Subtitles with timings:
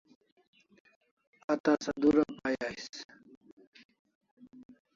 [1.53, 2.87] A tasa dura pay ais